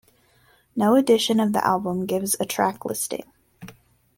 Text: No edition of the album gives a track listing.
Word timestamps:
No 0.75 0.95
edition 0.95 1.39
of 1.39 1.53
the 1.53 1.63
album 1.63 2.07
gives 2.07 2.35
a 2.39 2.43
track 2.47 2.85
listing. 2.85 3.23